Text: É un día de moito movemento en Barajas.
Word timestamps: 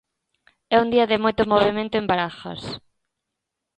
É 0.75 0.75
un 0.83 0.87
día 0.93 1.09
de 1.11 1.21
moito 1.23 1.43
movemento 1.51 1.95
en 1.97 2.05
Barajas. 2.11 2.61